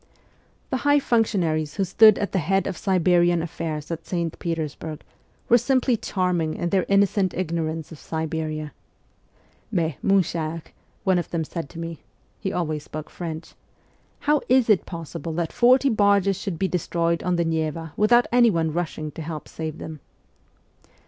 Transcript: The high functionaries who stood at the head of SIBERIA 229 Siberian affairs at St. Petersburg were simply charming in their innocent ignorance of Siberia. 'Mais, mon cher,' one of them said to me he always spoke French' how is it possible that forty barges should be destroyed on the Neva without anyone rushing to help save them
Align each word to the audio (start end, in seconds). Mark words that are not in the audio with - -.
The 0.71 0.77
high 0.77 0.97
functionaries 0.97 1.75
who 1.75 1.83
stood 1.83 2.17
at 2.17 2.31
the 2.31 2.39
head 2.39 2.65
of 2.65 2.75
SIBERIA 2.75 3.35
229 3.35 3.43
Siberian 3.43 3.43
affairs 3.43 3.91
at 3.91 4.03
St. 4.07 4.39
Petersburg 4.39 5.03
were 5.47 5.59
simply 5.59 5.95
charming 5.95 6.55
in 6.55 6.69
their 6.69 6.87
innocent 6.89 7.35
ignorance 7.35 7.91
of 7.91 7.99
Siberia. 7.99 8.73
'Mais, 9.71 9.97
mon 10.01 10.23
cher,' 10.23 10.63
one 11.03 11.19
of 11.19 11.29
them 11.29 11.43
said 11.43 11.69
to 11.69 11.77
me 11.79 11.99
he 12.39 12.51
always 12.51 12.81
spoke 12.85 13.11
French' 13.11 13.53
how 14.21 14.41
is 14.49 14.71
it 14.71 14.87
possible 14.87 15.33
that 15.33 15.53
forty 15.53 15.87
barges 15.89 16.39
should 16.41 16.57
be 16.57 16.67
destroyed 16.67 17.21
on 17.21 17.35
the 17.35 17.45
Neva 17.45 17.93
without 17.95 18.25
anyone 18.31 18.73
rushing 18.73 19.11
to 19.11 19.21
help 19.21 19.47
save 19.47 19.77
them 19.77 19.99